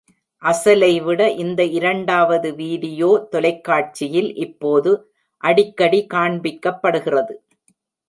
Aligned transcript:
அசலை 0.43 1.03
விட 1.03 1.21
இந்த 1.33 1.61
இரண்டாவது 1.77 2.49
வீடியோ 2.55 3.11
தொலைக்காட்சியில் 3.31 4.31
இப்போது 4.37 4.93
அடிக்கடி 5.43 6.01
காண்பிக்கப்படுகிறது. 6.13 7.35